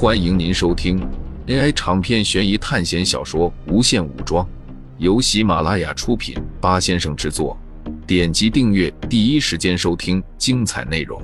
[0.00, 1.04] 欢迎您收听
[1.48, 4.46] AI 长篇悬疑探险小说《无限武装》，
[4.98, 7.58] 由喜马拉雅出品，八先生制作。
[8.06, 11.20] 点击订阅，第一时间收听精彩内容。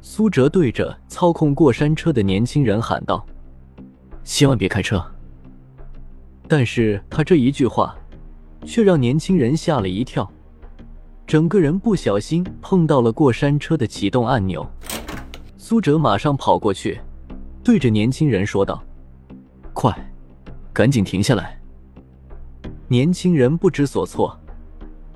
[0.00, 3.26] 苏哲对着操控过山车的年轻人喊道
[4.24, 5.04] ：“千万别开车！”
[6.48, 7.94] 但是他这一句话，
[8.64, 10.32] 却让年轻人吓了一跳。
[11.26, 14.68] 整个人不小心碰到了过山车的启动按钮，
[15.56, 17.00] 苏哲马上跑过去，
[17.64, 18.82] 对着年轻人说道
[19.72, 19.96] ：“快，
[20.72, 21.58] 赶紧停下来！”
[22.88, 24.38] 年轻人不知所措，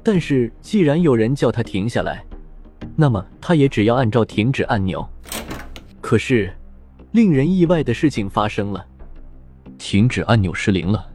[0.03, 2.25] 但是既然有人叫他停下来，
[2.95, 5.07] 那么他也只要按照停止按钮。
[6.01, 6.51] 可是，
[7.13, 8.87] 令人意外的事情发生了，
[9.77, 11.07] 停止按钮失灵了。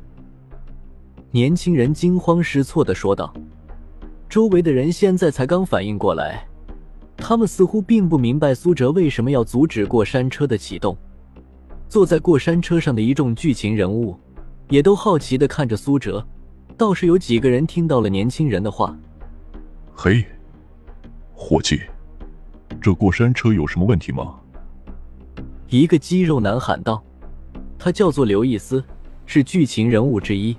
[1.32, 3.34] 年轻人惊慌失措的说道。
[4.32, 6.48] 周围的人现在才刚反应过来，
[7.18, 10.98] 他们似乎并不明白苏哲为什么要阻止过山车的启动。
[11.90, 14.18] 坐在过山车上的一众剧情人物，
[14.70, 16.26] 也都好奇的看着苏哲。
[16.78, 18.98] 倒是有几个人听到了年轻人的话
[19.94, 20.24] ：“嘿，
[21.34, 21.82] 伙计，
[22.80, 24.40] 这过山车有什么问题吗？”
[25.68, 27.04] 一个肌肉男喊道
[27.78, 28.82] ：“他叫做刘易斯，
[29.26, 30.56] 是剧情人物之一。”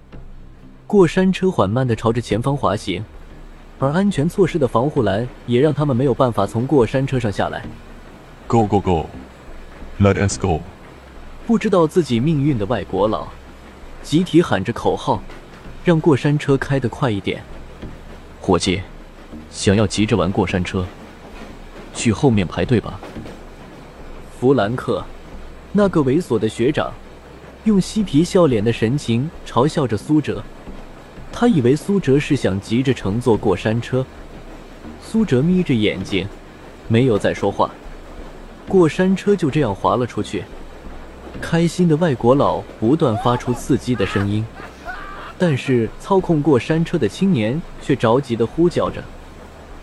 [0.87, 3.03] 过山车缓慢的朝着前方滑行。
[3.83, 7.65] 而安全措施的防护栏也让他们没有办法从过山车上下来。
[8.47, 10.61] Go go go，Let us go！
[11.49, 13.27] 不知道自己命运的外国佬
[14.01, 15.21] 集体喊着口号，
[15.85, 17.43] 让过山车开得快一点。
[18.41, 18.83] 伙计，
[19.51, 20.87] 想要急着玩过山车，
[21.93, 23.01] 去后面排队吧。
[24.39, 25.05] 弗兰克，
[25.73, 26.93] 那个猥琐的学长，
[27.65, 30.41] 用嬉皮笑脸的神情嘲笑着苏哲。
[31.33, 34.05] 他以为苏哲是想急着乘坐过山车，
[35.03, 36.29] 苏哲眯着眼睛，
[36.87, 37.71] 没有再说话。
[38.69, 40.45] 过山车就这样滑了出去。
[41.41, 44.45] 开心的外国佬不断发出刺激的声音，
[45.39, 49.03] 但是操控过山车的青年却着急的呼叫着。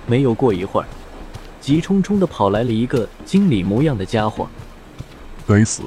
[0.05, 0.87] 没有过一会儿，
[1.59, 4.47] 急冲冲的跑来了一个经理模样的家伙。
[5.45, 5.83] 该死！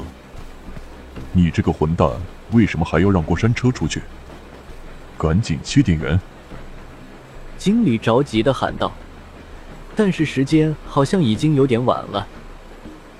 [1.33, 2.11] 你这个混蛋，
[2.51, 4.03] 为什么还要让过山车出去？
[5.23, 6.21] 赶紧去电源！
[7.57, 8.91] 经理着急的喊道。
[9.95, 12.27] 但是时间好像已经有点晚了。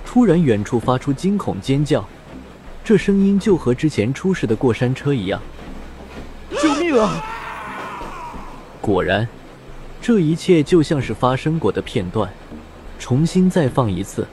[0.05, 2.05] 突然，远处发出惊恐尖叫，
[2.83, 5.41] 这声音就和之前出事的过山车一样。
[6.61, 7.23] 救命啊！
[8.81, 9.25] 果然，
[10.01, 12.29] 这一切就像是发生过的片段，
[12.99, 14.27] 重新再放一次。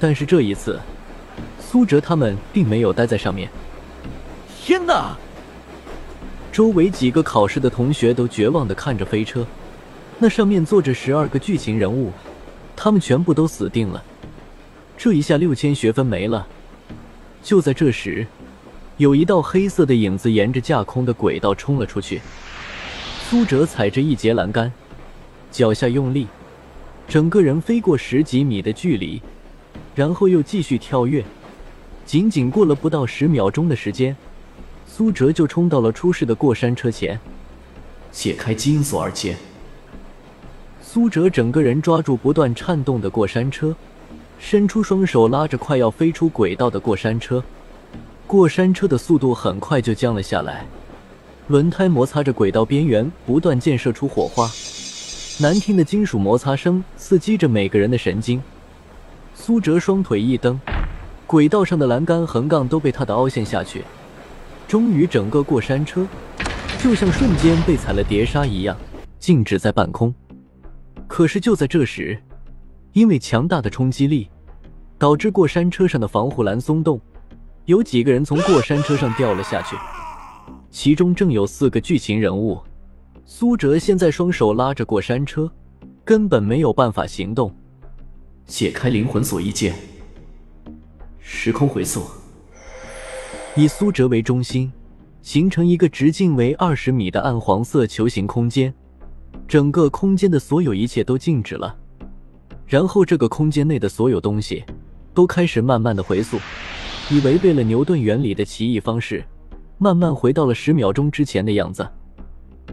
[0.00, 0.80] 但是这一次，
[1.60, 3.48] 苏哲他们并没有待在上面。
[4.58, 5.16] 天哪！
[6.56, 9.46] 周围几个考试的同学都绝望的看着飞车，
[10.18, 12.10] 那上面坐着十二个剧情人物，
[12.74, 14.02] 他们全部都死定了。
[14.96, 16.46] 这一下六千学分没了。
[17.42, 18.26] 就在这时，
[18.96, 22.22] 有一道黑色的影子沿着架空的轨道冲了出去。
[23.28, 24.72] 苏哲踩着一节栏杆，
[25.52, 26.26] 脚下用力，
[27.06, 29.20] 整个人飞过十几米的距离，
[29.94, 31.22] 然后又继续跳跃。
[32.06, 34.16] 仅仅过了不到十秒钟的时间。
[34.96, 37.20] 苏哲就冲到了出事的过山车前，
[38.10, 39.36] 解开基因锁而切。
[40.80, 43.76] 苏哲整个人抓住不断颤动的过山车，
[44.38, 47.44] 伸出双手拉着快要飞出轨道的过山车。
[48.26, 50.64] 过山车的速度很快就降了下来，
[51.48, 54.48] 轮胎摩擦着轨道边缘，不断溅射出火花。
[55.40, 58.42] 难听的金属摩擦声刺激着每个人的神经。
[59.34, 60.58] 苏哲双腿一蹬，
[61.26, 63.84] 轨道上的栏杆横杠都被他的凹陷下去。
[64.68, 66.06] 终于，整个过山车
[66.78, 68.76] 就像瞬间被踩了碟刹一样，
[69.18, 70.12] 静止在半空。
[71.06, 72.20] 可是就在这时，
[72.92, 74.28] 因为强大的冲击力，
[74.98, 77.00] 导致过山车上的防护栏松动，
[77.66, 79.76] 有几个人从过山车上掉了下去，
[80.68, 82.60] 其中正有四个剧情人物。
[83.24, 85.48] 苏哲现在双手拉着过山车，
[86.04, 87.54] 根本没有办法行动。
[88.46, 89.74] 解开灵魂锁一剑，
[91.20, 92.04] 时空回溯。
[93.58, 94.70] 以苏哲为中心，
[95.22, 98.72] 形成一个直径为二十米的暗黄色球形空间，
[99.48, 101.74] 整个空间的所有一切都静止了。
[102.66, 104.62] 然后，这个空间内的所有东西
[105.14, 106.36] 都开始慢慢的回溯，
[107.10, 109.24] 以违背了牛顿原理的奇异方式，
[109.78, 111.88] 慢慢回到了十秒钟之前的样子。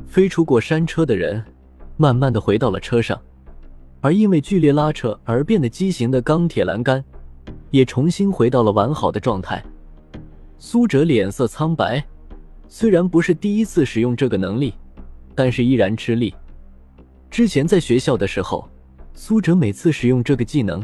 [0.06, 1.42] 飞出过山车的人，
[1.96, 3.18] 慢慢的回到了车上，
[4.02, 7.02] 而因为剧烈拉扯而变得畸形的钢铁栏杆，
[7.72, 9.64] 也重新回到了完好的状态。
[10.66, 12.02] 苏哲脸色苍白，
[12.70, 14.74] 虽然不是第一次使用这个能力，
[15.36, 16.34] 但是依然吃力。
[17.30, 18.66] 之前在学校的时候，
[19.14, 20.82] 苏哲每次使用这个技能，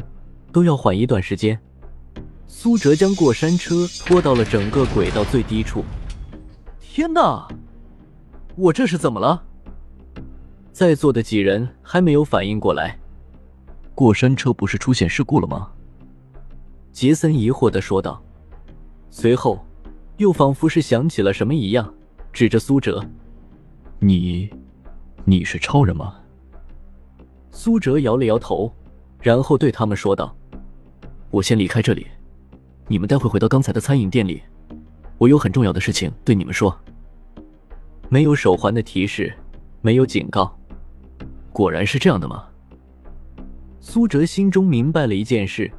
[0.52, 1.58] 都要缓一段时间。
[2.46, 5.82] 苏哲将过山车拖到了整个轨道最低处。
[6.78, 7.48] 天哪！
[8.56, 9.42] 我这是怎么了？
[10.72, 12.98] 在座的几人还没有反应过来。
[13.94, 15.70] 过山车不是出现事故了吗？
[16.92, 18.22] 杰森疑惑的说道。
[19.08, 19.58] 随后，
[20.20, 21.94] 又仿佛是想起了什么一样，
[22.30, 23.02] 指着苏哲
[24.00, 24.50] ：“你，
[25.24, 26.14] 你是超人吗？”
[27.50, 28.70] 苏哲摇了摇头，
[29.22, 30.36] 然后对他们说道
[31.32, 32.06] ：“我先离开这里。”
[32.86, 34.42] 你们待会回到刚才的餐饮店里，
[35.16, 36.78] 我有很重要的事情对你们说。
[38.10, 39.32] 没有手环的提示，
[39.80, 40.54] 没有警告，
[41.50, 42.44] 果然是这样的吗？
[43.80, 45.70] 苏哲心中明白了一件事：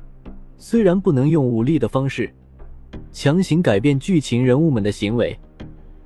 [0.57, 2.33] 虽然不能用武力的方式
[3.11, 5.37] 强行改变剧情人物们的行为，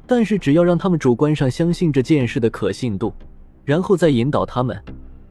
[0.08, 3.14] 但是只要让他们主观上相信这件事的可信度，
[3.64, 4.82] 然后再引导他们，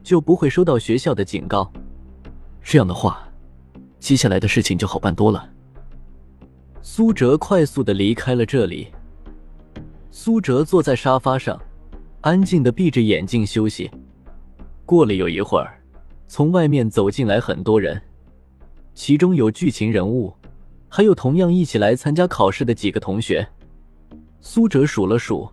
[0.03, 1.71] 就不会收到学校的警告。
[2.61, 3.27] 这样的话，
[3.99, 5.49] 接下来的事情就好办多了。
[6.81, 8.87] 苏哲快速的离开了这里。
[10.11, 11.59] 苏哲坐在沙发上，
[12.21, 13.91] 安静的闭着眼睛休息。
[14.85, 15.81] 过了有一会儿，
[16.27, 18.01] 从外面走进来很多人，
[18.93, 20.33] 其中有剧情人物，
[20.95, 23.45] 还有同样一起来参加考试的几个同学。
[24.39, 25.49] 苏哲数了数，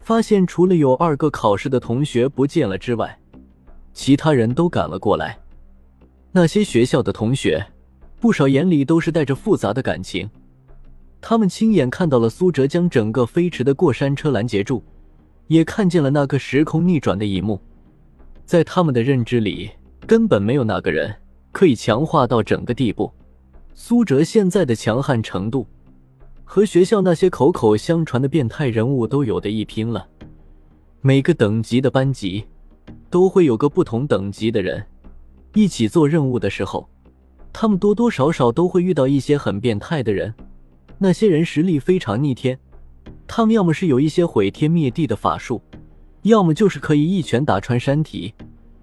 [0.00, 3.18] 发现除了有二个考试的同学不见了之外，
[3.94, 5.38] 其他人都赶了过来。
[6.32, 7.66] 那些学校的同学，
[8.20, 10.28] 不少眼里都是带着复杂的感情。
[11.18, 14.84] 他们亲眼看到了苏哲将整个飞驰的过山车拦截住，
[15.46, 17.58] 也看见了那个时空逆转的一幕。
[18.44, 19.70] 在他们的认知里，
[20.06, 21.16] 根本没有那个人
[21.52, 23.10] 可以强化到整个地步。
[23.76, 25.66] 苏哲现在的强悍程度，
[26.44, 30.06] 和学校那些口口相传的变态人物都有的一拼了。
[31.00, 32.44] 每个等级的班级，
[33.10, 34.86] 都会有个不同等级的人
[35.54, 36.88] 一起做任务的时候，
[37.52, 40.32] 他们多多少少都会遇到一些很变态的人。
[40.96, 42.56] 那些人实力非常逆天，
[43.26, 45.60] 他们要么是有一些毁天灭地的法术，
[46.22, 48.32] 要么就是可以一拳打穿山体，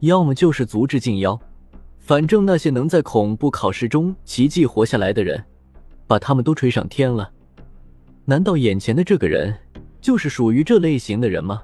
[0.02, 1.40] 要么就是足智劲妖。
[2.03, 5.42] 反正那些能在恐怖考试中奇迹活下来的人，
[6.07, 7.31] 把他们都吹上天了。
[8.25, 9.56] 难道眼前的这个人
[10.01, 11.62] 就是属于这类型的人吗？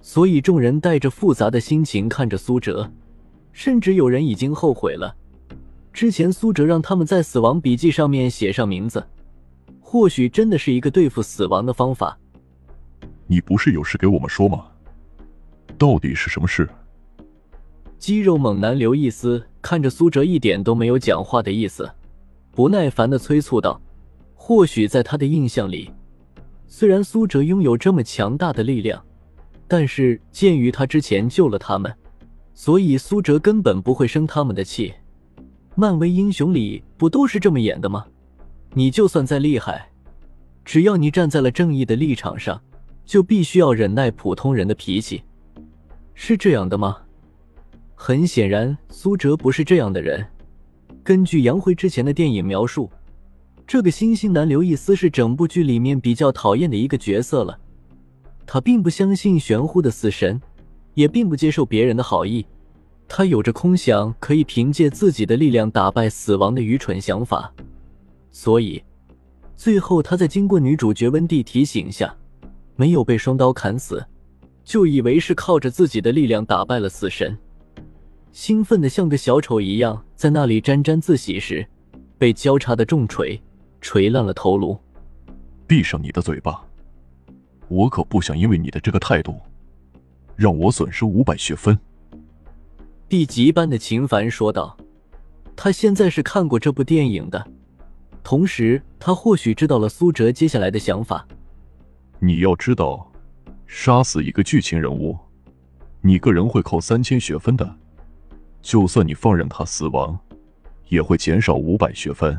[0.00, 2.90] 所以众人带着复杂的心情看着苏哲，
[3.52, 5.14] 甚至有人已经后悔了，
[5.92, 9.06] 之前苏哲让他们在死亡笔记上面写上名字。
[9.80, 12.18] 或许真的是一个对付死亡的方法。
[13.26, 14.64] 你不是有事给我们说吗？
[15.76, 16.68] 到底是什么事？
[17.98, 21.90] 肌肉猛男刘易斯看着苏哲一点都没有讲话的意思，
[22.52, 23.82] 不耐烦的催促道
[24.36, 25.90] ：“或许在他的印象里，
[26.68, 29.04] 虽然苏哲拥有这么强大的力量，
[29.66, 31.92] 但是鉴于他之前救了他们，
[32.54, 34.94] 所以苏哲根本不会生他们的气。
[35.74, 38.06] 漫威英雄里不都是这么演的吗？”
[38.72, 39.90] 你就算再厉害，
[40.64, 42.62] 只要你站在了正义的立场上，
[43.04, 45.24] 就必须要忍耐普通人的脾气，
[46.14, 46.98] 是这样的吗？
[47.98, 50.24] 很显然，苏哲不是这样的人。
[51.02, 52.90] 根据杨辉之前的电影描述，
[53.66, 57.58] 这个星星男刘易斯是整部剧里面比较讨厌的一个角色了。
[58.46, 60.40] 他并不相信玄乎的死神，
[60.94, 62.46] 也并不接受别人的好意。
[63.08, 67.52] 他有着空想可以凭借自己的力量打败死亡的愚蠢想法。
[68.30, 68.82] 所以，
[69.56, 72.14] 最后他在经过女主角温蒂提醒下，
[72.76, 74.04] 没有被双刀砍死，
[74.62, 77.36] 就以为是靠着自己的力量打败了死神，
[78.36, 81.66] 兴奋的像个小丑一样，在那里沾沾自喜时，
[82.18, 83.40] 被交叉的重锤
[83.80, 84.78] 锤烂了头颅。
[85.66, 86.62] 闭上你的嘴巴！
[87.68, 89.40] 我可不想因为你的这个态度，
[90.36, 91.78] 让我损失五百学分。
[93.08, 94.76] 地级班的秦凡说道，
[95.56, 97.42] 他现在是看过这部电影的。
[98.22, 101.26] 同时，他或许知道了苏哲接下来的想法。
[102.18, 103.10] 你要知道，
[103.66, 105.16] 杀死一个剧情人物，
[106.02, 107.76] 你个人会扣三千学分的。
[108.66, 110.18] 就算你放任他死亡，
[110.88, 112.36] 也会减少五百学分。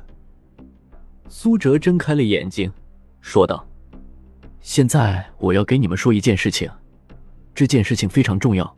[1.30, 2.70] 苏哲睁开了眼睛，
[3.22, 3.66] 说道
[4.60, 6.70] ：“现在我要给你们说一件事情，
[7.56, 8.76] 这件事情非常重要。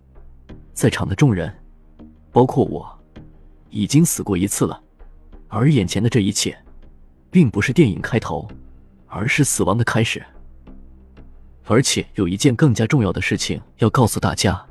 [0.73, 1.51] 在场的众人，
[2.31, 2.87] 包括我，
[3.71, 4.79] 已经死过一次了，
[5.47, 6.55] 而眼前的这一切。”
[7.31, 8.47] 并不是电影开头，
[9.07, 10.23] 而是死亡的开始。
[11.65, 14.63] 而且有一件更加重要的事情要告诉大家：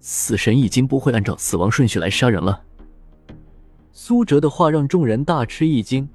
[0.00, 2.62] 死神已经不会按照死亡顺序来杀人了。
[3.92, 6.08] 苏哲的话让众人大吃一惊。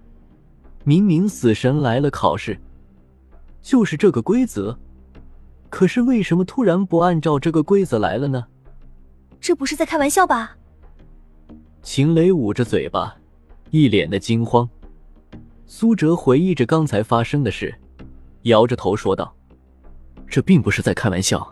[0.84, 2.60] 明明死神来了考试，
[3.62, 4.77] 就是这个规则，
[5.70, 8.46] 可是为什么突然不按照这个规则来了呢？
[9.39, 10.56] 这不是在开玩笑吧？
[11.82, 13.15] 秦雷捂着嘴巴，
[13.72, 14.70] 一脸的惊慌。
[15.65, 17.74] 苏哲回忆着刚才发生的事，
[18.44, 19.36] 摇着头说道
[20.30, 21.51] ：“这并不是在开玩笑。”